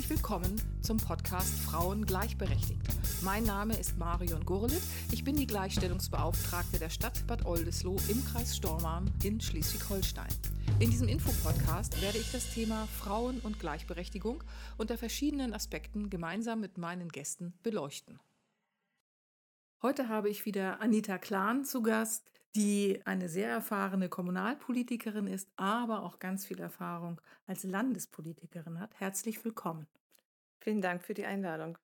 [0.00, 2.80] Herzlich willkommen zum Podcast Frauen gleichberechtigt.
[3.20, 4.80] Mein Name ist Marion Gurlitt.
[5.12, 10.30] Ich bin die Gleichstellungsbeauftragte der Stadt Bad Oldesloe im Kreis Stormarn in Schleswig-Holstein.
[10.78, 14.42] In diesem Infopodcast werde ich das Thema Frauen und Gleichberechtigung
[14.78, 18.20] unter verschiedenen Aspekten gemeinsam mit meinen Gästen beleuchten.
[19.82, 22.24] Heute habe ich wieder Anita Klahn zu Gast,
[22.56, 28.98] die eine sehr erfahrene Kommunalpolitikerin ist, aber auch ganz viel Erfahrung als Landespolitikerin hat.
[28.98, 29.86] Herzlich willkommen.
[30.60, 31.78] Vielen Dank für die Einladung.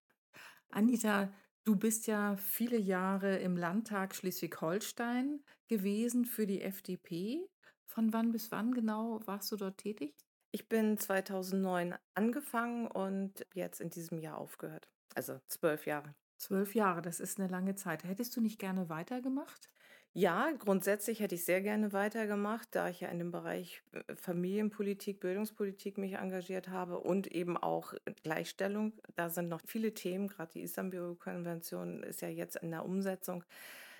[0.71, 1.33] Anita,
[1.65, 7.48] du bist ja viele Jahre im Landtag Schleswig-Holstein gewesen für die FDP.
[7.87, 10.15] Von wann bis wann genau warst du dort tätig?
[10.51, 14.88] Ich bin 2009 angefangen und jetzt in diesem Jahr aufgehört.
[15.15, 16.15] Also zwölf Jahre.
[16.37, 18.05] Zwölf Jahre, das ist eine lange Zeit.
[18.05, 19.71] Hättest du nicht gerne weitergemacht?
[20.16, 25.20] Ja, grundsätzlich hätte ich sehr gerne weitergemacht, da ich ja in dem Bereich äh, Familienpolitik,
[25.20, 28.95] Bildungspolitik mich engagiert habe und eben auch Gleichstellung.
[29.15, 33.45] Da sind noch viele Themen, gerade die Istanbul-Konvention ist ja jetzt in der Umsetzung.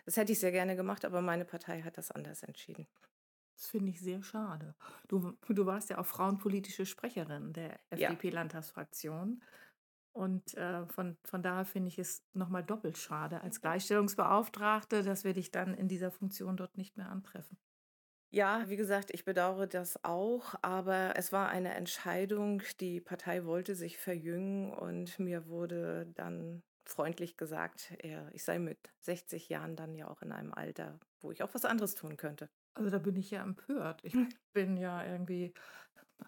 [0.07, 2.87] Das hätte ich sehr gerne gemacht, aber meine Partei hat das anders entschieden.
[3.55, 4.75] Das finde ich sehr schade.
[5.09, 9.43] Du, du warst ja auch frauenpolitische Sprecherin der FDP-Landtagsfraktion.
[10.17, 15.35] Und äh, von, von daher finde ich es nochmal doppelt schade als Gleichstellungsbeauftragte, dass wir
[15.35, 17.59] dich dann in dieser Funktion dort nicht mehr antreffen.
[18.31, 22.63] Ja, wie gesagt, ich bedauere das auch, aber es war eine Entscheidung.
[22.81, 27.93] Die Partei wollte sich verjüngen und mir wurde dann freundlich gesagt,
[28.33, 31.67] ich sei mit 60 Jahren dann ja auch in einem Alter, wo ich auch was
[31.67, 32.49] anderes tun könnte.
[32.77, 34.05] Also da bin ich ja empört.
[34.05, 34.15] Ich
[34.53, 35.55] bin ja irgendwie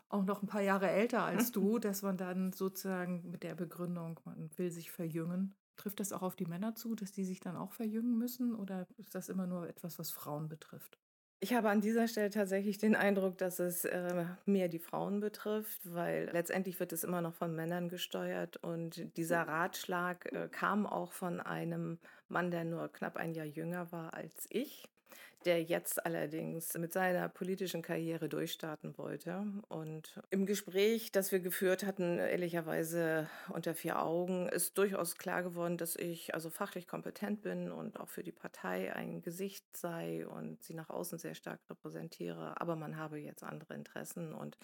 [0.09, 4.19] auch noch ein paar Jahre älter als du, dass man dann sozusagen mit der Begründung,
[4.25, 5.55] man will sich verjüngen.
[5.77, 8.87] Trifft das auch auf die Männer zu, dass die sich dann auch verjüngen müssen oder
[8.97, 10.99] ist das immer nur etwas, was Frauen betrifft?
[11.41, 15.81] Ich habe an dieser Stelle tatsächlich den Eindruck, dass es äh, mehr die Frauen betrifft,
[15.85, 21.13] weil letztendlich wird es immer noch von Männern gesteuert und dieser Ratschlag äh, kam auch
[21.13, 24.89] von einem Mann, der nur knapp ein Jahr jünger war als ich
[25.45, 29.45] der jetzt allerdings mit seiner politischen Karriere durchstarten wollte.
[29.69, 35.77] Und im Gespräch, das wir geführt hatten, ehrlicherweise unter vier Augen, ist durchaus klar geworden,
[35.77, 40.63] dass ich also fachlich kompetent bin und auch für die Partei ein Gesicht sei und
[40.63, 42.61] sie nach außen sehr stark repräsentiere.
[42.61, 44.59] Aber man habe jetzt andere Interessen und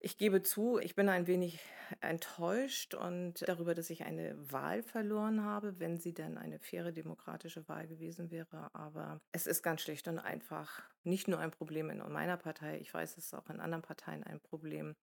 [0.00, 1.60] ich gebe zu, ich bin ein wenig
[2.00, 7.66] enttäuscht und darüber, dass ich eine Wahl verloren habe, wenn sie denn eine faire demokratische
[7.68, 8.72] Wahl gewesen wäre.
[8.74, 12.92] Aber es ist ganz schlicht und einfach nicht nur ein Problem in meiner Partei, ich
[12.94, 14.94] weiß, es ist auch in anderen Parteien ein Problem.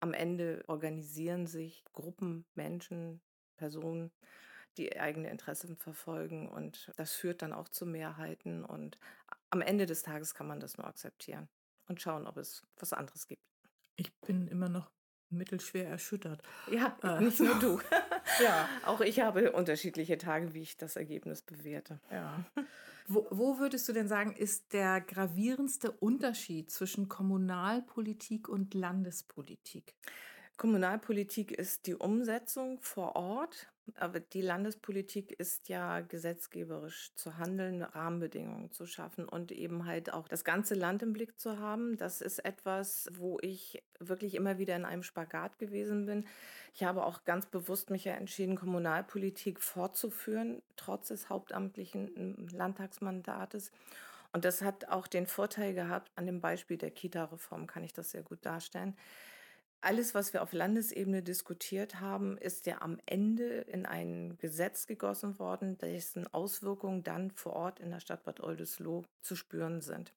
[0.00, 3.20] Am Ende organisieren sich Gruppen, Menschen,
[3.56, 4.10] Personen,
[4.76, 8.98] die eigene Interessen verfolgen und das führt dann auch zu Mehrheiten und
[9.50, 11.48] am Ende des Tages kann man das nur akzeptieren
[11.88, 13.51] und schauen, ob es was anderes gibt.
[13.96, 14.90] Ich bin immer noch
[15.32, 16.42] mittelschwer erschüttert.
[16.70, 17.80] Ja, äh, nicht nur du.
[18.42, 18.68] ja.
[18.86, 22.00] Auch ich habe unterschiedliche Tage, wie ich das Ergebnis bewerte.
[22.10, 22.44] Ja.
[23.08, 29.94] Wo, wo, würdest du denn sagen, ist der gravierendste Unterschied zwischen Kommunalpolitik und Landespolitik?
[30.62, 38.70] Kommunalpolitik ist die Umsetzung vor Ort, aber die Landespolitik ist ja gesetzgeberisch zu handeln, Rahmenbedingungen
[38.70, 41.96] zu schaffen und eben halt auch das ganze Land im Blick zu haben.
[41.96, 46.28] Das ist etwas, wo ich wirklich immer wieder in einem Spagat gewesen bin.
[46.74, 53.72] Ich habe auch ganz bewusst mich ja entschieden, Kommunalpolitik fortzuführen, trotz des hauptamtlichen Landtagsmandates.
[54.32, 58.12] Und das hat auch den Vorteil gehabt, an dem Beispiel der Kita-Reform kann ich das
[58.12, 58.96] sehr gut darstellen
[59.82, 65.38] alles, was wir auf Landesebene diskutiert haben, ist ja am Ende in ein Gesetz gegossen
[65.38, 70.12] worden, dessen Auswirkungen dann vor Ort in der Stadt Bad Oldesloe zu spüren sind.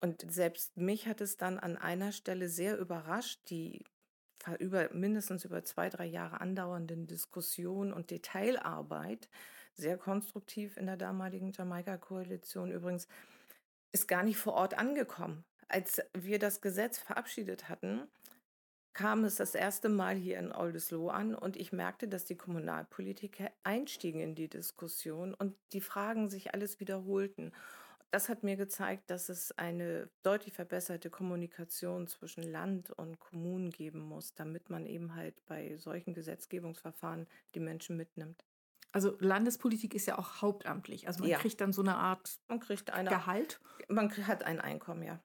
[0.00, 3.84] Und selbst mich hat es dann an einer Stelle sehr überrascht, die
[4.58, 9.28] über mindestens über zwei, drei Jahre andauernden Diskussion und Detailarbeit,
[9.74, 13.08] sehr konstruktiv in der damaligen Jamaika-Koalition übrigens,
[13.92, 15.44] ist gar nicht vor Ort angekommen.
[15.68, 18.02] Als wir das Gesetz verabschiedet hatten,
[18.96, 23.50] kam es das erste Mal hier in Oldesloe an und ich merkte, dass die Kommunalpolitiker
[23.62, 27.52] einstiegen in die Diskussion und die Fragen sich alles wiederholten.
[28.10, 34.00] Das hat mir gezeigt, dass es eine deutlich verbesserte Kommunikation zwischen Land und Kommunen geben
[34.00, 38.46] muss, damit man eben halt bei solchen Gesetzgebungsverfahren die Menschen mitnimmt.
[38.92, 41.06] Also Landespolitik ist ja auch hauptamtlich.
[41.06, 41.36] Also man ja.
[41.36, 43.60] kriegt dann so eine Art man kriegt eine, Gehalt.
[43.88, 45.20] Man hat ein Einkommen, ja.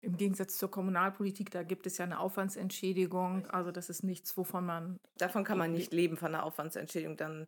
[0.00, 3.46] Im Gegensatz zur Kommunalpolitik, da gibt es ja eine Aufwandsentschädigung.
[3.50, 5.00] Also das ist nichts, wovon man.
[5.18, 7.16] Davon kann man nicht leben, von einer Aufwandsentschädigung.
[7.16, 7.46] Dann,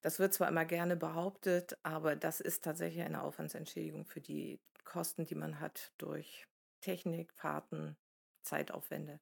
[0.00, 5.26] das wird zwar immer gerne behauptet, aber das ist tatsächlich eine Aufwandsentschädigung für die Kosten,
[5.26, 6.46] die man hat durch
[6.80, 7.96] Technik, Fahrten,
[8.42, 9.20] Zeitaufwände.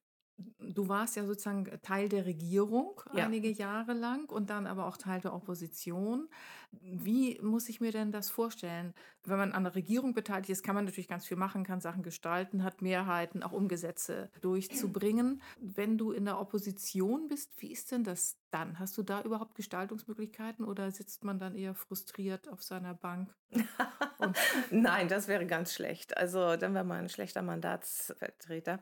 [0.59, 3.25] Du warst ja sozusagen Teil der Regierung Ja.
[3.25, 6.29] einige Jahre lang und dann aber auch Teil der Opposition.
[6.71, 8.93] Wie muss ich mir denn das vorstellen?
[9.23, 12.03] Wenn man an der Regierung beteiligt ist, kann man natürlich ganz viel machen, kann Sachen
[12.03, 15.41] gestalten, hat Mehrheiten, auch um Gesetze durchzubringen.
[15.59, 18.79] Wenn du in der Opposition bist, wie ist denn das dann?
[18.79, 23.33] Hast du da überhaupt Gestaltungsmöglichkeiten oder sitzt man dann eher frustriert auf seiner Bank?
[24.71, 26.17] Nein, das wäre ganz schlecht.
[26.17, 28.79] Also dann wäre man ein schlechter Mandatsvertreter.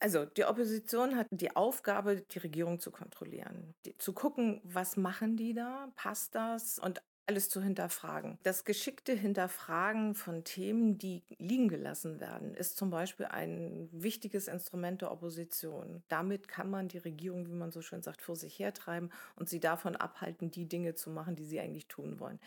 [0.00, 5.36] Also die Opposition hat die Aufgabe, die Regierung zu kontrollieren, die, zu gucken, was machen
[5.36, 6.78] die da, passt das?
[6.78, 8.38] Und alles zu hinterfragen.
[8.42, 15.00] Das geschickte Hinterfragen von Themen, die liegen gelassen werden, ist zum Beispiel ein wichtiges Instrument
[15.02, 16.02] der Opposition.
[16.08, 19.60] Damit kann man die Regierung, wie man so schön sagt, vor sich hertreiben und sie
[19.60, 22.38] davon abhalten, die Dinge zu machen, die sie eigentlich tun wollen.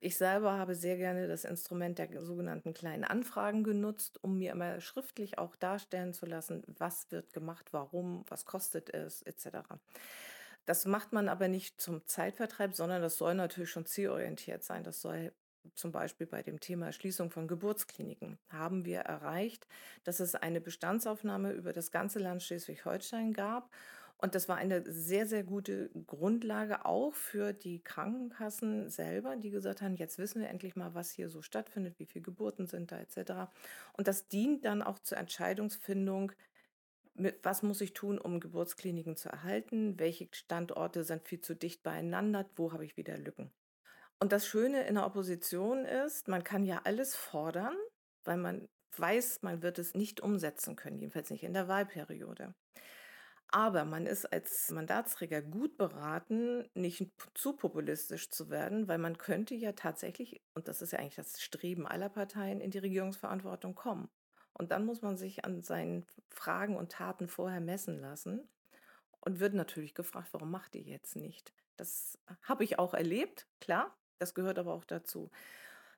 [0.00, 4.80] Ich selber habe sehr gerne das Instrument der sogenannten kleinen Anfragen genutzt, um mir immer
[4.80, 9.58] schriftlich auch darstellen zu lassen, was wird gemacht, warum, was kostet es, etc.
[10.68, 14.84] Das macht man aber nicht zum Zeitvertreib, sondern das soll natürlich schon zielorientiert sein.
[14.84, 15.32] Das soll
[15.74, 19.66] zum Beispiel bei dem Thema Schließung von Geburtskliniken haben wir erreicht,
[20.04, 23.70] dass es eine Bestandsaufnahme über das ganze Land Schleswig-Holstein gab.
[24.18, 29.80] Und das war eine sehr, sehr gute Grundlage auch für die Krankenkassen selber, die gesagt
[29.80, 32.98] haben, jetzt wissen wir endlich mal, was hier so stattfindet, wie viele Geburten sind da
[32.98, 33.50] etc.
[33.94, 36.32] Und das dient dann auch zur Entscheidungsfindung,
[37.18, 41.82] mit, was muss ich tun, um Geburtskliniken zu erhalten, welche Standorte sind viel zu dicht
[41.82, 43.52] beieinander, wo habe ich wieder Lücken.
[44.20, 47.76] Und das Schöne in der Opposition ist, man kann ja alles fordern,
[48.24, 52.54] weil man weiß, man wird es nicht umsetzen können, jedenfalls nicht in der Wahlperiode.
[53.50, 59.54] Aber man ist als Mandatsträger gut beraten, nicht zu populistisch zu werden, weil man könnte
[59.54, 64.10] ja tatsächlich, und das ist ja eigentlich das Streben aller Parteien, in die Regierungsverantwortung kommen.
[64.58, 68.48] Und dann muss man sich an seinen Fragen und Taten vorher messen lassen
[69.20, 71.52] und wird natürlich gefragt, warum macht ihr jetzt nicht?
[71.76, 75.30] Das habe ich auch erlebt, klar, das gehört aber auch dazu.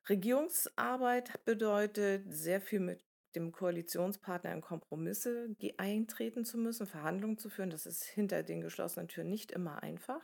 [0.09, 3.03] Regierungsarbeit bedeutet sehr viel mit
[3.35, 7.71] dem Koalitionspartner in Kompromisse eintreten zu müssen, Verhandlungen zu führen.
[7.71, 10.21] Das ist hinter den geschlossenen Türen nicht immer einfach.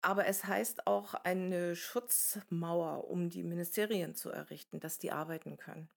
[0.00, 5.88] Aber es heißt auch eine Schutzmauer, um die Ministerien zu errichten, dass die arbeiten können.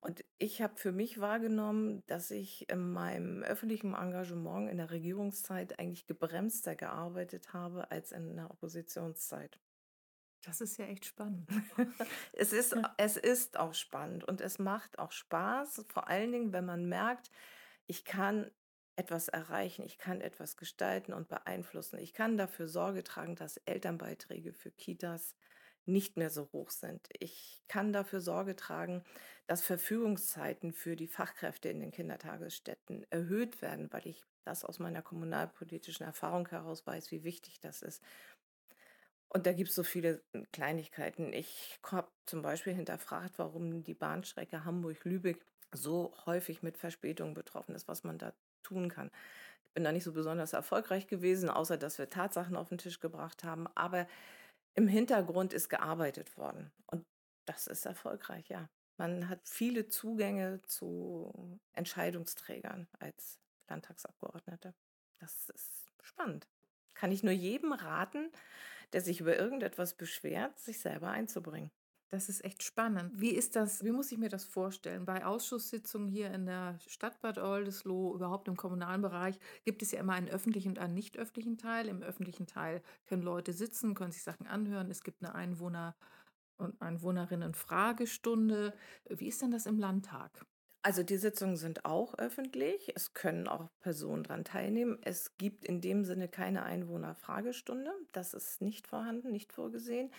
[0.00, 5.78] Und ich habe für mich wahrgenommen, dass ich in meinem öffentlichen Engagement in der Regierungszeit
[5.78, 9.60] eigentlich gebremster gearbeitet habe als in der Oppositionszeit.
[10.42, 11.48] das ist ja echt spannend.
[12.32, 12.94] Es ist, Ja.
[12.96, 17.30] es ist auch spannend und es macht auch Spaß, vor allen Dingen, wenn man merkt,
[17.86, 18.50] ich kann
[18.96, 21.98] etwas erreichen, ich kann etwas gestalten und beeinflussen.
[21.98, 25.36] Ich kann dafür Sorge tragen, dass Elternbeiträge für Kitas
[25.92, 27.08] nicht mehr so hoch sind.
[27.18, 29.04] Ich kann dafür Sorge tragen,
[29.46, 35.02] dass Verfügungszeiten für die Fachkräfte in den Kindertagesstätten erhöht werden, weil ich das aus meiner
[35.02, 38.02] kommunalpolitischen Erfahrung heraus weiß, wie wichtig das ist.
[39.28, 41.32] Und da gibt es so viele hm, Kleinigkeiten.
[41.32, 47.86] Ich habe zum Beispiel hinterfragt, warum die Bahnstrecke Hamburg-Lübeck so häufig mit Verspätungen betroffen ist,
[47.86, 48.32] was man da
[48.64, 49.10] tun kann.
[49.68, 52.98] Ich bin da nicht so besonders erfolgreich gewesen, außer dass wir Tatsachen auf den Tisch
[52.98, 53.68] gebracht haben.
[53.76, 54.08] Aber
[54.80, 56.72] im Hintergrund ist gearbeitet worden.
[56.86, 57.04] Und
[57.44, 58.68] das ist erfolgreich, ja.
[58.96, 63.38] Man hat viele Zugänge zu Entscheidungsträgern als
[63.68, 64.74] Landtagsabgeordnete.
[65.18, 66.48] Das ist spannend.
[66.94, 68.30] Kann ich nur jedem raten,
[68.92, 71.70] der sich über irgendetwas beschwert, sich selber einzubringen.
[72.12, 73.12] Das ist echt spannend.
[73.20, 75.04] Wie ist das, wie muss ich mir das vorstellen?
[75.04, 80.00] Bei Ausschusssitzungen hier in der Stadt Bad Oldesloe, überhaupt im kommunalen Bereich, gibt es ja
[80.00, 81.86] immer einen öffentlichen und einen nicht öffentlichen Teil.
[81.86, 84.90] Im öffentlichen Teil können Leute sitzen, können sich Sachen anhören.
[84.90, 85.94] Es gibt eine Einwohner-
[86.56, 88.74] und Einwohnerinnen-Fragestunde.
[89.08, 90.44] Wie ist denn das im Landtag?
[90.82, 92.90] Also die Sitzungen sind auch öffentlich.
[92.96, 94.98] Es können auch Personen daran teilnehmen.
[95.02, 97.92] Es gibt in dem Sinne keine Einwohnerfragestunde.
[98.10, 100.10] Das ist nicht vorhanden, nicht vorgesehen.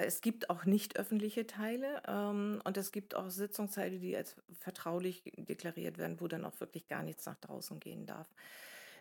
[0.00, 5.24] Es gibt auch nicht öffentliche Teile ähm, und es gibt auch Sitzungsteile, die als vertraulich
[5.36, 8.28] deklariert werden, wo dann auch wirklich gar nichts nach draußen gehen darf.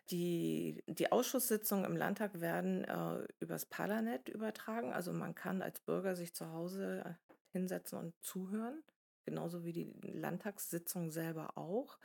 [0.10, 4.92] Die, die Ausschusssitzungen im Landtag werden äh, übers Parlanet übertragen.
[4.92, 7.14] Also man kann als Bürger sich zu Hause äh,
[7.52, 8.82] hinsetzen und zuhören,
[9.24, 12.00] genauso wie die Landtagssitzung selber auch,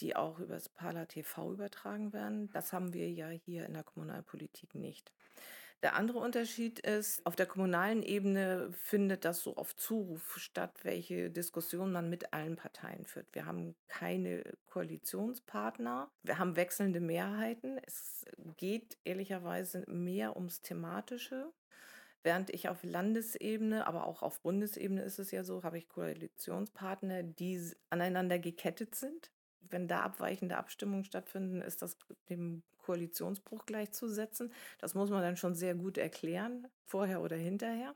[0.00, 2.50] die auch übers Parla TV übertragen werden.
[2.52, 5.12] Das haben wir ja hier in der Kommunalpolitik nicht.
[5.82, 11.30] Der andere Unterschied ist, auf der kommunalen Ebene findet das so auf Zuruf statt, welche
[11.30, 13.34] Diskussion man mit allen Parteien führt.
[13.34, 17.78] Wir haben keine Koalitionspartner, wir haben wechselnde Mehrheiten.
[17.86, 18.26] Es
[18.58, 21.50] geht ehrlicherweise mehr ums Thematische.
[22.22, 27.22] Während ich auf Landesebene, aber auch auf Bundesebene ist es ja so, habe ich Koalitionspartner,
[27.22, 27.58] die
[27.88, 29.30] aneinander gekettet sind.
[29.70, 31.96] wenn da abweichende Abstimmungen stattfinden, ist das
[32.28, 34.52] dem Koalitionsbruch gleichzusetzen.
[34.78, 37.94] Das muss man dann schon sehr gut erklären, vorher oder hinterher.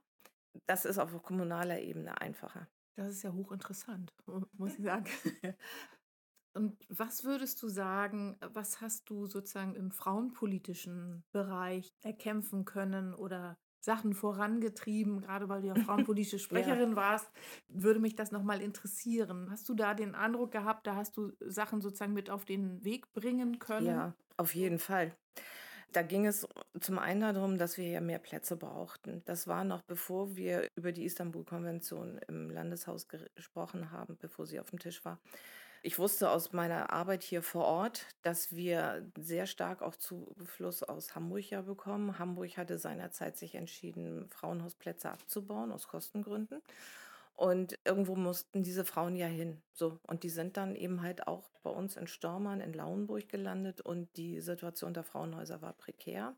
[0.66, 2.68] Das ist auf kommunaler Ebene einfacher.
[2.94, 4.14] Das ist ja hochinteressant,
[4.52, 5.06] muss ich sagen.
[6.56, 13.58] Und was würdest du sagen, was hast du sozusagen im frauenpolitischen Bereich erkämpfen können oder
[13.84, 15.74] Sachen vorangetrieben, gerade weil du ja
[16.14, 16.96] frauenpolitische Sprecherin ja.
[16.96, 17.30] warst,
[17.68, 19.50] würde mich das nochmal interessieren.
[19.50, 23.12] Hast du da den Eindruck gehabt, da hast du Sachen sozusagen mit auf den Weg
[23.12, 23.86] bringen können?
[23.86, 25.14] Ja, auf jeden Fall.
[25.92, 26.46] Da ging es
[26.80, 29.22] zum einen darum, dass wir ja mehr Plätze brauchten.
[29.26, 34.70] Das war noch bevor wir über die Istanbul-Konvention im Landeshaus gesprochen haben, bevor sie auf
[34.70, 35.20] dem Tisch war.
[35.86, 41.14] Ich wusste aus meiner Arbeit hier vor Ort, dass wir sehr stark auch Zufluss aus
[41.14, 42.18] Hamburg ja bekommen.
[42.18, 46.62] Hamburg hatte seinerzeit sich entschieden, Frauenhausplätze abzubauen aus Kostengründen.
[47.36, 49.60] Und irgendwo mussten diese Frauen ja hin.
[49.72, 49.98] So.
[50.06, 54.16] Und die sind dann eben halt auch bei uns in Stormann, in Lauenburg gelandet und
[54.16, 56.34] die Situation der Frauenhäuser war prekär.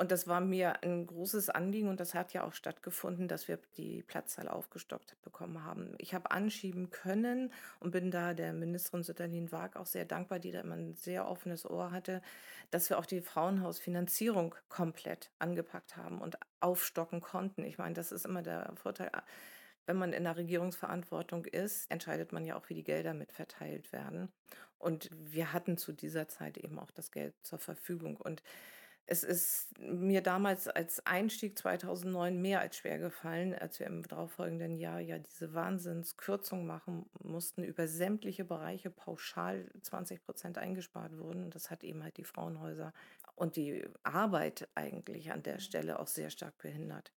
[0.00, 3.58] Und das war mir ein großes Anliegen und das hat ja auch stattgefunden, dass wir
[3.76, 5.94] die Platzzahl aufgestockt bekommen haben.
[5.98, 10.52] Ich habe anschieben können und bin da der Ministerin Sütterlin Waag auch sehr dankbar, die
[10.52, 12.22] da immer ein sehr offenes Ohr hatte,
[12.70, 17.62] dass wir auch die Frauenhausfinanzierung komplett angepackt haben und aufstocken konnten.
[17.64, 19.10] Ich meine, das ist immer der Vorteil.
[19.86, 24.32] Wenn man in der Regierungsverantwortung ist, entscheidet man ja auch, wie die Gelder mitverteilt werden.
[24.78, 28.16] Und wir hatten zu dieser Zeit eben auch das Geld zur Verfügung.
[28.16, 28.42] Und
[29.12, 34.76] es ist mir damals als Einstieg 2009 mehr als schwer gefallen, als wir im darauffolgenden
[34.76, 41.42] Jahr ja diese Wahnsinnskürzung machen mussten, über sämtliche Bereiche pauschal 20 Prozent eingespart wurden.
[41.42, 42.92] Und das hat eben halt die Frauenhäuser
[43.34, 47.12] und die Arbeit eigentlich an der Stelle auch sehr stark behindert.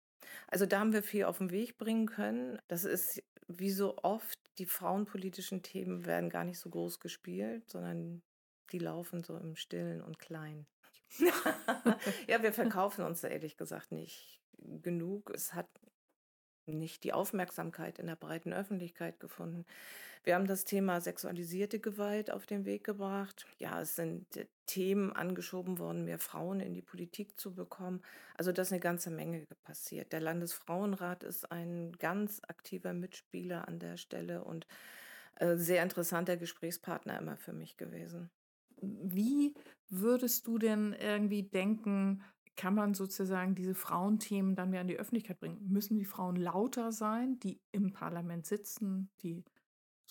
[0.48, 2.60] Also da haben wir viel auf den Weg bringen können.
[2.68, 8.22] Das ist wie so oft, die frauenpolitischen Themen werden gar nicht so groß gespielt, sondern
[8.70, 10.66] die laufen so im Stillen und Klein.
[12.26, 14.40] ja, wir verkaufen uns ehrlich gesagt nicht
[14.82, 15.30] genug.
[15.30, 15.68] Es hat
[16.66, 19.66] nicht die Aufmerksamkeit in der breiten Öffentlichkeit gefunden.
[20.24, 23.44] Wir haben das Thema sexualisierte Gewalt auf den Weg gebracht.
[23.58, 24.26] Ja, es sind
[24.66, 28.02] Themen angeschoben worden, mehr Frauen in die Politik zu bekommen.
[28.36, 30.12] Also das ist eine ganze Menge passiert.
[30.12, 34.66] Der Landesfrauenrat ist ein ganz aktiver Mitspieler an der Stelle und
[35.36, 38.30] äh, sehr interessanter Gesprächspartner immer für mich gewesen.
[38.80, 39.54] Wie
[39.88, 42.22] würdest du denn irgendwie denken,
[42.56, 45.66] kann man sozusagen diese Frauenthemen dann mehr an die Öffentlichkeit bringen?
[45.68, 49.44] Müssen die Frauen lauter sein, die im Parlament sitzen, die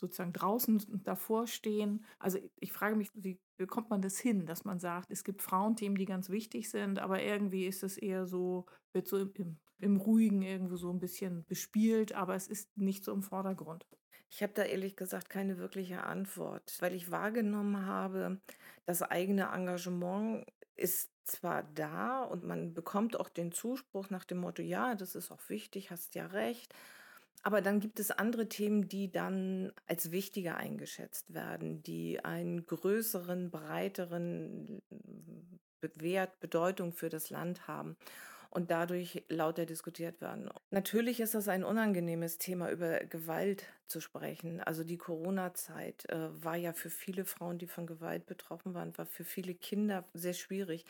[0.02, 2.06] sozusagen draußen davor stehen?
[2.20, 5.98] Also ich frage mich, wie bekommt man das hin, dass man sagt, es gibt Frauenthemen,
[5.98, 10.42] die ganz wichtig sind, aber irgendwie ist es eher so, wird so im, im Ruhigen
[10.42, 13.86] irgendwo so ein bisschen bespielt, aber es ist nicht so im Vordergrund.
[14.30, 18.42] Ich habe da ehrlich gesagt keine wirkliche Antwort, weil ich wahrgenommen habe,
[18.86, 24.62] das eigene Engagement ist zwar da und man bekommt auch den Zuspruch nach dem Motto,
[24.62, 26.74] ja, das ist auch wichtig, hast ja recht.
[27.44, 33.50] Aber dann gibt es andere Themen, die dann als wichtiger eingeschätzt werden, die einen größeren,
[33.50, 34.82] breiteren
[35.96, 37.98] Wert, Bedeutung für das Land haben
[38.52, 40.50] und dadurch lauter diskutiert werden.
[40.70, 44.60] Natürlich ist das ein unangenehmes Thema, über Gewalt zu sprechen.
[44.60, 49.06] Also die Corona-Zeit äh, war ja für viele Frauen, die von Gewalt betroffen waren, war
[49.06, 50.86] für viele Kinder sehr schwierig.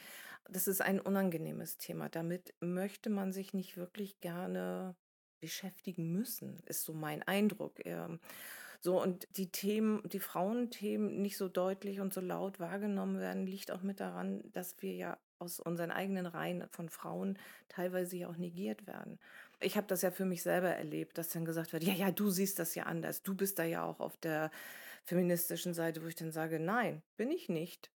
[0.50, 2.10] Das ist ein unangenehmes Thema.
[2.10, 4.96] Damit möchte man sich nicht wirklich gerne
[5.42, 7.86] beschäftigen müssen, ist so mein Eindruck.
[7.86, 8.20] Ähm,
[8.80, 13.72] so, und die Themen, die Frauenthemen nicht so deutlich und so laut wahrgenommen werden, liegt
[13.72, 18.38] auch mit daran, dass wir ja aus unseren eigenen Reihen von Frauen teilweise ja auch
[18.38, 19.20] negiert werden.
[19.60, 22.30] Ich habe das ja für mich selber erlebt, dass dann gesagt wird, ja, ja, du
[22.30, 24.50] siehst das ja anders, du bist da ja auch auf der
[25.04, 27.92] feministischen Seite, wo ich dann sage, nein, bin ich nicht.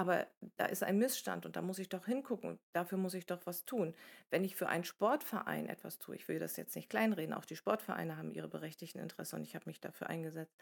[0.00, 0.26] Aber
[0.56, 2.58] da ist ein Missstand und da muss ich doch hingucken.
[2.72, 3.94] Dafür muss ich doch was tun.
[4.30, 7.54] Wenn ich für einen Sportverein etwas tue, ich will das jetzt nicht kleinreden, auch die
[7.54, 10.56] Sportvereine haben ihre berechtigten Interessen und ich habe mich dafür eingesetzt.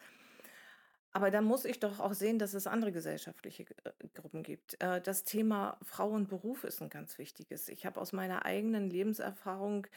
[1.13, 4.75] Aber da muss ich doch auch sehen, dass es andere gesellschaftliche äh, Gruppen gibt.
[4.83, 7.69] Äh, das Thema Frau und Beruf ist ein ganz wichtiges.
[7.69, 9.87] Ich habe aus meiner eigenen Lebenserfahrung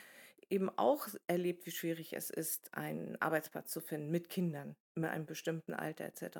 [0.50, 5.26] eben auch erlebt, wie schwierig es ist, einen Arbeitsplatz zu finden mit Kindern in einem
[5.26, 6.38] bestimmten Alter etc.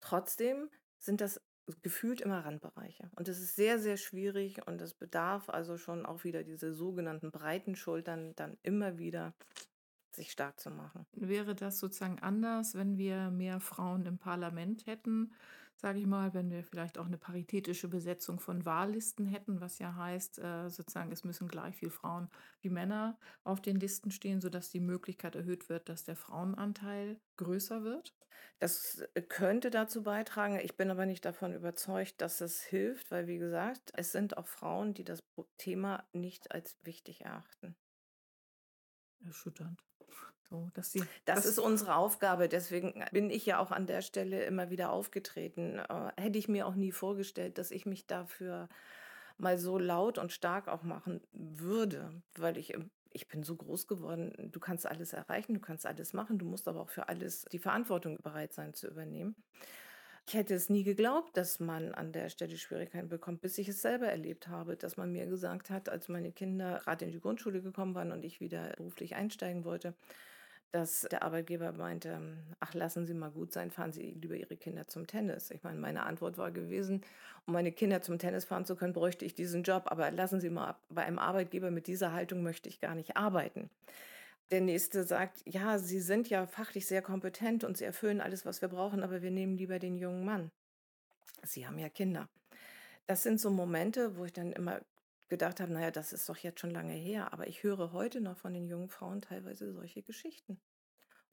[0.00, 1.40] Trotzdem sind das
[1.82, 3.10] gefühlt immer Randbereiche.
[3.16, 7.30] Und es ist sehr, sehr schwierig und es bedarf also schon auch wieder diese sogenannten
[7.30, 9.34] breiten Schultern dann immer wieder
[10.14, 11.06] sich stark zu machen.
[11.12, 15.32] Wäre das sozusagen anders, wenn wir mehr Frauen im Parlament hätten?
[15.76, 19.94] Sage ich mal, wenn wir vielleicht auch eine paritätische Besetzung von Wahllisten hätten, was ja
[19.94, 22.30] heißt, äh, sozusagen, es müssen gleich viel Frauen
[22.60, 27.82] wie Männer auf den Listen stehen, sodass die Möglichkeit erhöht wird, dass der Frauenanteil größer
[27.82, 28.14] wird?
[28.60, 30.58] Das äh, könnte dazu beitragen.
[30.62, 34.46] Ich bin aber nicht davon überzeugt, dass es hilft, weil, wie gesagt, es sind auch
[34.46, 35.24] Frauen, die das
[35.58, 37.76] Thema nicht als wichtig erachten.
[39.24, 39.82] Erschütternd.
[40.50, 42.48] So, dass sie, das, das ist unsere Aufgabe.
[42.48, 45.78] Deswegen bin ich ja auch an der Stelle immer wieder aufgetreten.
[45.78, 48.68] Äh, hätte ich mir auch nie vorgestellt, dass ich mich dafür
[49.38, 52.74] mal so laut und stark auch machen würde, weil ich
[53.14, 56.66] ich bin so groß geworden, du kannst alles erreichen, du kannst alles machen, du musst
[56.66, 59.36] aber auch für alles die Verantwortung bereit sein zu übernehmen.
[60.26, 63.82] Ich hätte es nie geglaubt, dass man an der Stelle Schwierigkeiten bekommt, bis ich es
[63.82, 67.60] selber erlebt habe, dass man mir gesagt hat, als meine Kinder gerade in die Grundschule
[67.62, 69.94] gekommen waren und ich wieder beruflich einsteigen wollte,
[70.72, 72.20] dass der Arbeitgeber meinte,
[72.60, 75.50] ach, lassen Sie mal gut sein, fahren Sie lieber Ihre Kinder zum Tennis.
[75.50, 77.02] Ich meine, meine Antwort war gewesen,
[77.46, 80.50] um meine Kinder zum Tennis fahren zu können, bräuchte ich diesen Job, aber lassen Sie
[80.50, 83.70] mal, bei einem Arbeitgeber mit dieser Haltung möchte ich gar nicht arbeiten.
[84.50, 88.60] Der nächste sagt, ja, Sie sind ja fachlich sehr kompetent und Sie erfüllen alles, was
[88.60, 90.50] wir brauchen, aber wir nehmen lieber den jungen Mann.
[91.42, 92.28] Sie haben ja Kinder.
[93.06, 94.80] Das sind so Momente, wo ich dann immer
[95.34, 98.36] gedacht habe, naja, das ist doch jetzt schon lange her, aber ich höre heute noch
[98.36, 100.60] von den jungen Frauen teilweise solche Geschichten.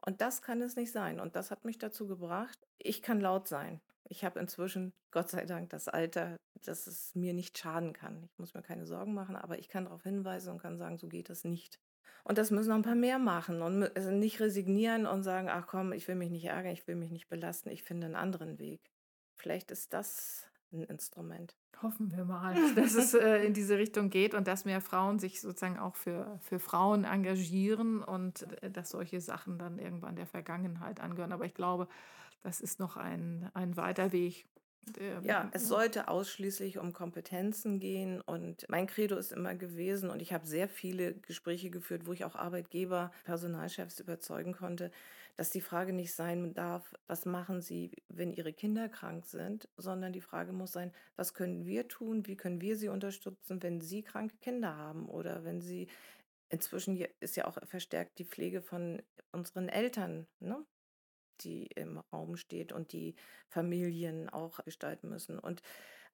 [0.04, 1.20] Und das kann es nicht sein.
[1.20, 3.80] Und das hat mich dazu gebracht, ich kann laut sein.
[4.04, 8.24] Ich habe inzwischen, Gott sei Dank, das Alter, dass es mir nicht schaden kann.
[8.24, 11.08] Ich muss mir keine Sorgen machen, aber ich kann darauf hinweisen und kann sagen, so
[11.08, 11.80] geht das nicht.
[12.24, 15.68] Und das müssen noch ein paar mehr machen und also nicht resignieren und sagen, ach
[15.68, 18.60] komm, ich will mich nicht ärgern, ich will mich nicht belasten, ich finde einen anderen
[18.60, 18.92] Weg.
[19.36, 21.56] Vielleicht ist das ein Instrument.
[21.82, 25.42] Hoffen wir mal, dass es äh, in diese Richtung geht und dass mehr Frauen sich
[25.42, 31.00] sozusagen auch für, für Frauen engagieren und äh, dass solche Sachen dann irgendwann der Vergangenheit
[31.00, 31.32] angehören.
[31.32, 31.88] Aber ich glaube,
[32.44, 34.48] das ist noch ein, ein weiter Weg.
[35.22, 40.34] Ja, es sollte ausschließlich um Kompetenzen gehen und mein Credo ist immer gewesen und ich
[40.34, 44.92] habe sehr viele Gespräche geführt, wo ich auch Arbeitgeber, Personalchefs überzeugen konnte,
[45.38, 50.14] dass die Frage nicht sein darf, was machen sie, wenn ihre Kinder krank sind, sondern
[50.14, 54.04] die Frage muss sein, was können wir tun, wie können wir sie unterstützen, wenn sie
[54.04, 55.88] kranke Kinder haben oder wenn sie
[56.50, 60.66] inzwischen ist ja auch verstärkt die Pflege von unseren Eltern, ne?
[61.42, 63.16] die im Raum steht und die
[63.48, 65.40] Familien auch gestalten müssen.
[65.40, 65.62] Und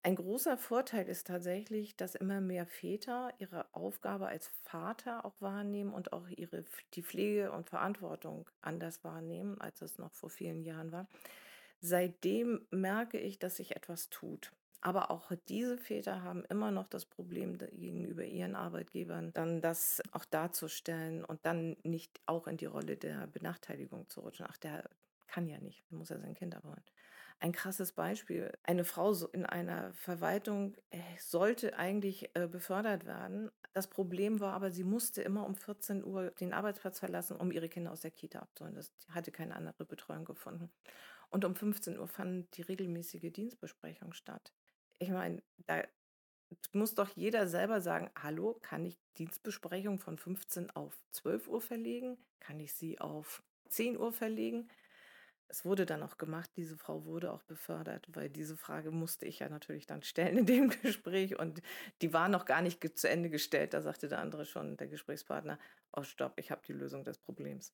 [0.03, 5.93] ein großer Vorteil ist tatsächlich, dass immer mehr Väter ihre Aufgabe als Vater auch wahrnehmen
[5.93, 10.91] und auch ihre, die Pflege und Verantwortung anders wahrnehmen, als es noch vor vielen Jahren
[10.91, 11.07] war.
[11.79, 14.51] Seitdem merke ich, dass sich etwas tut.
[14.81, 20.23] Aber auch diese Väter haben immer noch das Problem gegenüber ihren Arbeitgebern, dann das auch
[20.23, 24.45] darzustellen und dann nicht auch in die Rolle der Benachteiligung zu rutschen.
[24.47, 24.87] Ach, der
[25.27, 26.83] kann ja nicht, muss ja sein Kind abholen.
[27.39, 28.51] Ein krasses Beispiel.
[28.63, 33.51] Eine Frau in einer Verwaltung äh, sollte eigentlich äh, befördert werden.
[33.73, 37.69] Das Problem war aber, sie musste immer um 14 Uhr den Arbeitsplatz verlassen, um ihre
[37.69, 38.73] Kinder aus der Kita abzuholen.
[38.73, 40.71] Das hatte keine andere Betreuung gefunden.
[41.29, 44.51] Und um 15 Uhr fand die regelmäßige Dienstbesprechung statt.
[44.97, 45.83] Ich meine, da
[46.71, 52.17] muss doch jeder selber sagen, hallo, kann ich Dienstbesprechung von 15 auf 12 Uhr verlegen?
[52.39, 54.69] Kann ich sie auf 10 Uhr verlegen?
[55.49, 59.39] Es wurde dann auch gemacht, diese Frau wurde auch befördert, weil diese Frage musste ich
[59.39, 61.61] ja natürlich dann stellen in dem Gespräch und
[62.01, 63.73] die war noch gar nicht zu Ende gestellt.
[63.73, 65.57] Da sagte der andere schon, der Gesprächspartner,
[65.93, 67.73] oh stopp, ich habe die Lösung des Problems.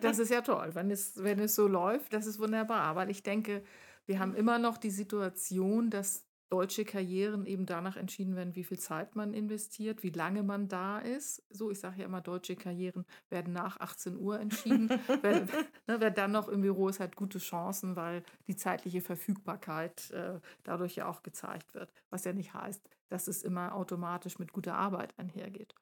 [0.00, 2.96] Das ist ja toll, wenn es, wenn es so läuft, das ist wunderbar.
[2.96, 3.62] Weil ich denke,
[4.06, 8.78] wir haben immer noch die Situation, dass deutsche Karrieren eben danach entschieden werden, wie viel
[8.78, 11.42] Zeit man investiert, wie lange man da ist.
[11.48, 14.90] So, ich sage ja immer, deutsche Karrieren werden nach 18 Uhr entschieden.
[15.22, 15.46] wer,
[15.86, 20.40] ne, wer, dann noch im Büro ist, hat gute Chancen, weil die zeitliche Verfügbarkeit äh,
[20.62, 21.90] dadurch ja auch gezeigt wird.
[22.10, 25.74] Was ja nicht heißt, dass es immer automatisch mit guter Arbeit einhergeht.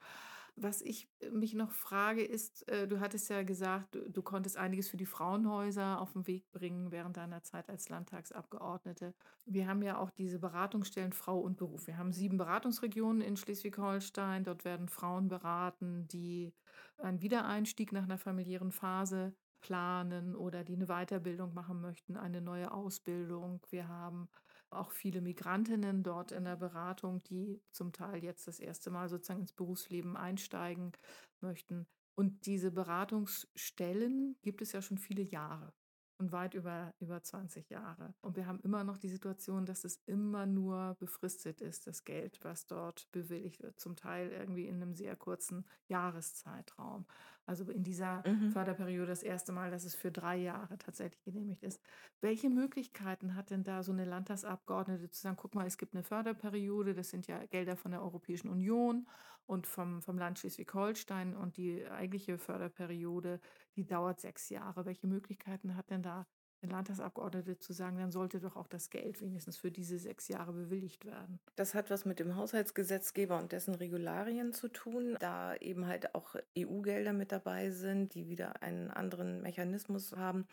[0.62, 4.59] Was ich äh, mich noch frage, ist, äh, du hattest ja gesagt, du, du, konntest
[4.59, 9.14] einiges für die Frauenhäuser auf den Weg bringen während deiner Zeit als Landtagsabgeordnete.
[9.46, 11.87] Wir haben ja auch diese Beratungsstellen Frau und Beruf.
[11.87, 14.44] Wir haben sieben Beratungsregionen in Schleswig-Holstein.
[14.44, 16.53] Dort werden Frauen beraten, die
[16.99, 22.70] einen Wiedereinstieg nach einer familiären Phase planen oder die eine Weiterbildung machen möchten, eine neue
[22.70, 23.62] Ausbildung.
[23.70, 24.29] Wir haben
[24.70, 29.40] auch viele Migrantinnen dort in der Beratung, die zum Teil jetzt das erste Mal sozusagen
[29.40, 30.92] ins Berufsleben einsteigen
[31.40, 31.87] möchten.
[32.14, 35.72] Und diese Beratungsstellen gibt es ja schon viele Jahre
[36.20, 38.14] und weit über, über 20 Jahre.
[38.20, 42.38] Und wir haben immer noch die Situation, dass es immer nur befristet ist, das Geld,
[42.42, 47.06] was dort bewilligt wird, zum Teil irgendwie in einem sehr kurzen Jahreszeitraum.
[47.50, 48.52] Also in dieser mhm.
[48.52, 51.80] Förderperiode das erste Mal, dass es für drei Jahre tatsächlich genehmigt ist.
[52.20, 56.04] Welche Möglichkeiten hat denn da so eine Landtagsabgeordnete zu sagen, guck mal, es gibt eine
[56.04, 59.08] Förderperiode, das sind ja Gelder von der Europäischen Union
[59.46, 63.40] und vom, vom Land Schleswig-Holstein und die eigentliche Förderperiode,
[63.74, 64.84] die dauert sechs Jahre.
[64.84, 66.28] Welche Möglichkeiten hat denn da
[66.68, 71.07] Landtagsabgeordnete zu sagen, dann sollte doch auch das Geld wenigstens für diese sechs Jahre bewilligt
[71.07, 71.38] werden.
[71.57, 76.37] Das hat was mit dem Haushaltsgesetzgeber und dessen Regularien zu tun, da eben halt auch
[76.59, 80.46] EU-Gelder mit dabei sind, die wieder einen anderen Mechanismus haben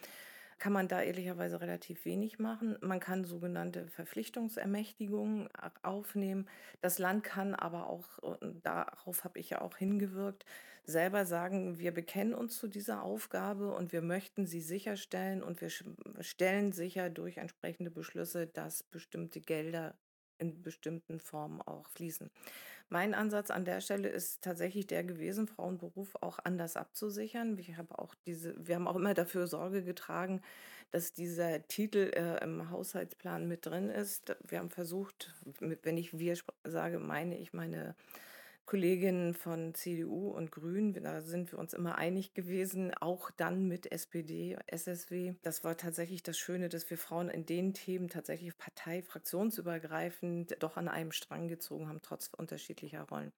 [0.59, 2.77] kann man da ehrlicherweise relativ wenig machen.
[2.81, 5.49] Man kann sogenannte Verpflichtungsermächtigungen
[5.83, 6.47] aufnehmen.
[6.81, 10.45] Das Land kann aber auch, und darauf habe ich ja auch hingewirkt,
[10.87, 15.69] selber sagen, wir bekennen uns zu dieser Aufgabe und wir möchten sie sicherstellen und wir
[16.21, 19.95] stellen sicher durch entsprechende Beschlüsse, dass bestimmte Gelder
[20.39, 22.31] in bestimmten Formen auch fließen.
[22.89, 27.57] Mein Ansatz an der Stelle ist tatsächlich der gewesen, Frauenberuf auch anders abzusichern.
[27.57, 30.41] Ich habe auch diese, wir haben auch immer dafür Sorge getragen,
[30.91, 34.37] dass dieser Titel äh, im Haushaltsplan mit drin ist.
[34.47, 37.93] Wir haben versucht, wenn ich wir sage, meine ich meine
[38.67, 43.89] Kolleginnen von CDU und Grünen, da sind wir uns immer einig gewesen, auch dann mit
[43.89, 45.35] SPD, SSW.
[45.41, 50.89] Das war tatsächlich das Schöne, dass wir Frauen in den Themen tatsächlich parteifraktionsübergreifend doch an
[50.89, 53.31] einem Strang gezogen haben, trotz unterschiedlicher Rollen.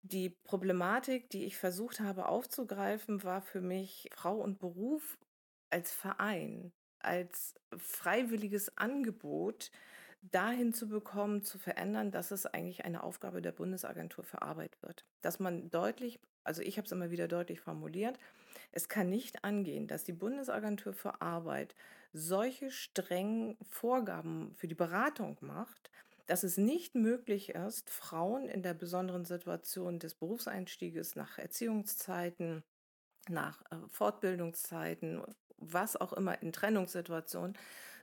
[0.00, 5.18] Die Problematik, die ich versucht habe aufzugreifen, war für mich Frau und Beruf
[5.68, 9.70] als Verein, als freiwilliges Angebot
[10.22, 15.04] dahin zu bekommen, zu verändern, dass es eigentlich eine Aufgabe der Bundesagentur für Arbeit wird.
[15.20, 18.18] Dass man deutlich, also ich habe es immer wieder deutlich formuliert,
[18.72, 21.74] es kann nicht angehen, dass die Bundesagentur für Arbeit
[22.12, 25.90] solche strengen Vorgaben für die Beratung macht,
[26.26, 32.62] dass es nicht möglich ist, Frauen in der besonderen Situation des Berufseinstieges nach Erziehungszeiten,
[33.28, 35.22] nach äh, Fortbildungszeiten,
[35.56, 37.56] was auch immer in Trennungssituationen,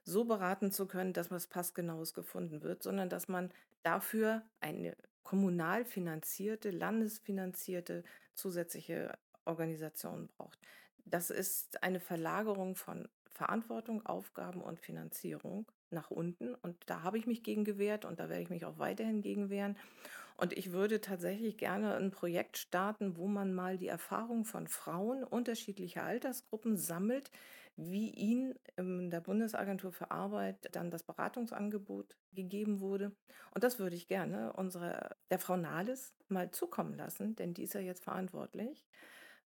[0.06, 3.52] so beraten zu können, dass was passgenaues gefunden wird, sondern dass man
[3.84, 8.04] dafür eine kommunal finanzierte, landesfinanzierte
[8.36, 10.60] zusätzliche Organisation braucht.
[11.06, 16.56] Das ist eine Verlagerung von Verantwortung, Aufgaben und Finanzierung nach unten.
[16.56, 19.50] Und da habe ich mich gegen gewehrt und da werde ich mich auch weiterhin gegen
[19.50, 19.78] wehren.
[20.38, 25.24] Und ich würde tatsächlich gerne ein Projekt starten, wo man mal die Erfahrung von Frauen
[25.24, 27.32] unterschiedlicher Altersgruppen sammelt,
[27.78, 33.16] wie ihnen in der Bundesagentur für Arbeit dann das Beratungsangebot gegeben wurde.
[33.54, 37.74] Und das würde ich gerne unsere, der Frau Nahles mal zukommen lassen, denn die ist
[37.74, 38.86] ja jetzt verantwortlich,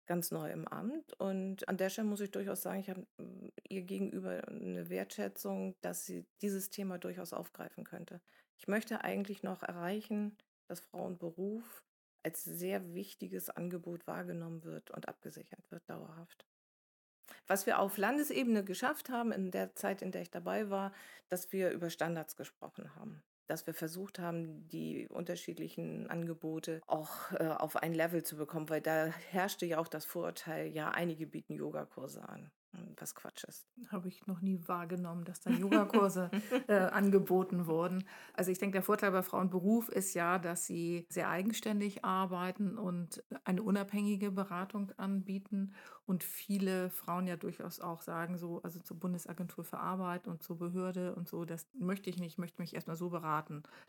[0.06, 1.12] ganz neu im Amt.
[1.20, 5.76] Und an der Stelle muss ich durchaus sagen, ich habe mm, ihr gegenüber eine Wertschätzung,
[5.80, 8.20] dass sie dieses Thema durchaus aufgreifen könnte.
[8.56, 10.36] Ich möchte eigentlich noch erreichen,
[10.68, 11.84] dass Frauenberuf
[12.22, 16.46] als sehr wichtiges Angebot wahrgenommen wird und abgesichert wird, dauerhaft.
[17.46, 20.92] Was wir auf Landesebene geschafft haben in der Zeit, in der ich dabei war,
[21.28, 27.48] dass wir über Standards gesprochen haben dass wir versucht haben, die unterschiedlichen Angebote auch äh,
[27.48, 31.54] auf ein Level zu bekommen, weil da herrschte ja auch das Vorurteil, ja, einige bieten
[31.54, 32.50] Yogakurse an
[32.96, 33.66] was Quatsch ist.
[33.88, 36.30] Habe ich noch nie wahrgenommen, dass da Yogakurse
[36.68, 38.04] äh, angeboten wurden.
[38.34, 43.22] Also ich denke, der Vorteil bei Frauenberuf ist ja, dass sie sehr eigenständig arbeiten und
[43.44, 45.74] eine unabhängige Beratung anbieten
[46.06, 50.58] und viele Frauen ja durchaus auch sagen, so, also zur Bundesagentur für Arbeit und zur
[50.58, 53.37] Behörde und so, das möchte ich nicht, ich möchte mich erstmal so beraten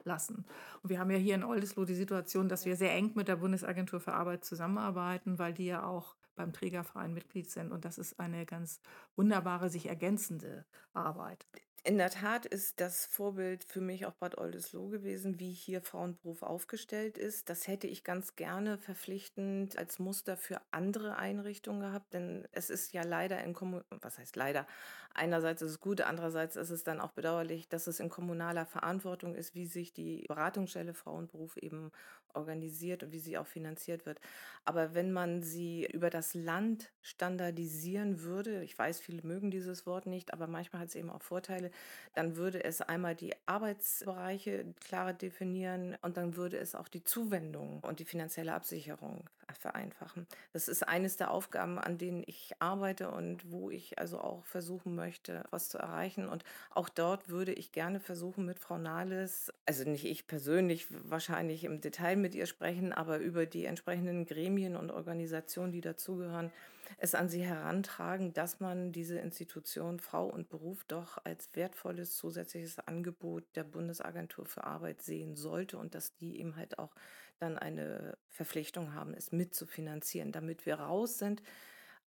[0.04, 0.46] lassen.
[0.82, 3.38] Und wir haben ja hier in Oldesloe die Situation, dass wir sehr eng mit der
[3.38, 7.72] Bundesagentur für Arbeit zusammenarbeiten, weil die ja auch beim Trägerverein Mitglied sind.
[7.72, 8.82] Und das ist eine ganz
[9.16, 11.46] wunderbare, sich ergänzende Arbeit.
[11.86, 16.44] In der Tat ist das Vorbild für mich auch Bad Oldesloe gewesen, wie hier Frauenberuf
[16.44, 17.50] aufgestellt ist.
[17.50, 22.92] Das hätte ich ganz gerne verpflichtend als Muster für andere Einrichtungen gehabt, denn es ist
[22.94, 24.68] ja leider in Kommun was heißt leider?
[25.14, 29.36] Einerseits ist es gut, andererseits ist es dann auch bedauerlich, dass es in kommunaler Verantwortung
[29.36, 31.92] ist, wie sich die Beratungsstelle Frauenberuf eben
[32.34, 34.20] organisiert und wie sie auch finanziert wird.
[34.66, 40.06] Aber wenn man sie über das Land standardisieren würde, ich weiß, viele mögen dieses Wort
[40.06, 41.69] nicht, aber manchmal hat es eben auch Vorteile,
[42.16, 47.80] dann würde es einmal die Arbeitsbereiche klarer definieren und dann würde es auch die Zuwendung
[47.82, 49.30] und die finanzielle Absicherung
[49.60, 50.28] vereinfachen.
[50.54, 54.96] Das ist eines der Aufgaben, an denen ich arbeite und wo ich also auch versuchen
[54.96, 56.28] möchte, was zu erreichen.
[56.28, 61.64] Und auch dort würde ich gerne versuchen, mit Frau Nahles, also nicht ich persönlich, wahrscheinlich
[61.64, 66.52] im Detail mit ihr sprechen, aber über die entsprechenden Gremien und Organisationen, die dazugehören,
[66.98, 72.80] es an sie herantragen, dass man diese Institution Frau und Beruf doch als wertvolles zusätzliches
[72.80, 76.96] Angebot der Bundesagentur für Arbeit sehen sollte und dass die eben halt auch
[77.40, 81.42] dann eine Verpflichtung haben, es mitzufinanzieren, damit wir raus sind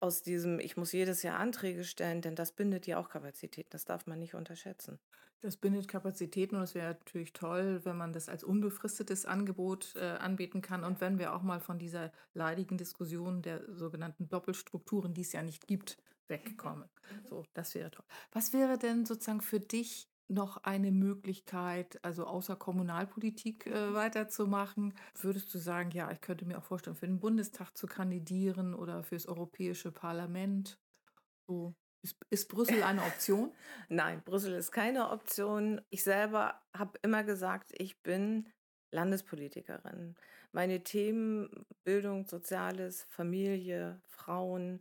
[0.00, 3.70] aus diesem, ich muss jedes Jahr Anträge stellen, denn das bindet ja auch Kapazitäten.
[3.70, 4.98] Das darf man nicht unterschätzen.
[5.42, 10.00] Das bindet Kapazitäten und es wäre natürlich toll, wenn man das als unbefristetes Angebot äh,
[10.00, 15.22] anbieten kann und wenn wir auch mal von dieser leidigen Diskussion der sogenannten Doppelstrukturen, die
[15.22, 15.96] es ja nicht gibt,
[16.28, 16.88] wegkommen.
[17.24, 18.04] So, das wäre toll.
[18.32, 24.95] Was wäre denn sozusagen für dich noch eine Möglichkeit, also außer Kommunalpolitik äh, weiterzumachen?
[25.21, 29.03] Würdest du sagen, ja, ich könnte mir auch vorstellen, für den Bundestag zu kandidieren oder
[29.03, 30.79] fürs Europäische Parlament?
[31.47, 31.75] So.
[32.03, 33.53] Ist, ist Brüssel eine Option?
[33.88, 35.81] Nein, Brüssel ist keine Option.
[35.90, 38.49] Ich selber habe immer gesagt, ich bin
[38.90, 40.14] Landespolitikerin.
[40.53, 44.81] Meine Themen Bildung, Soziales, Familie, Frauen,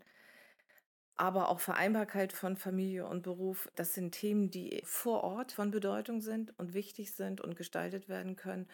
[1.19, 6.21] aber auch Vereinbarkeit von Familie und Beruf, das sind Themen, die vor Ort von Bedeutung
[6.21, 8.67] sind und wichtig sind und gestaltet werden können.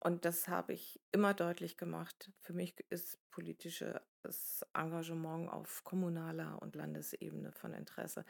[0.00, 2.32] Und das habe ich immer deutlich gemacht.
[2.40, 8.24] Für mich ist politisches Engagement auf kommunaler und Landesebene von Interesse.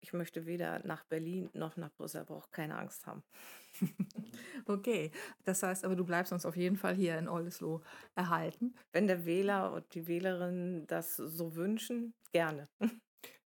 [0.00, 3.22] Ich möchte weder nach Berlin noch nach Brüssel, aber auch keine Angst haben.
[4.66, 5.10] Okay,
[5.44, 7.80] das heißt aber, du bleibst uns auf jeden Fall hier in Oldesloe
[8.14, 8.74] erhalten.
[8.92, 12.68] Wenn der Wähler und die Wählerinnen das so wünschen, gerne.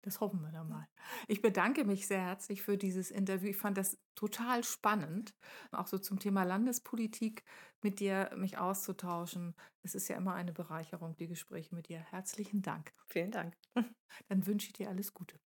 [0.04, 0.86] Das hoffen wir dann mal.
[1.28, 3.48] Ich bedanke mich sehr herzlich für dieses Interview.
[3.48, 5.34] Ich fand das total spannend,
[5.72, 7.42] auch so zum Thema Landespolitik
[7.82, 9.54] mit dir mich auszutauschen.
[9.82, 12.00] Es ist ja immer eine Bereicherung, die Gespräche mit dir.
[12.00, 12.92] Herzlichen Dank.
[13.06, 13.56] Vielen Dank.
[14.28, 15.40] Dann wünsche ich dir alles Gute.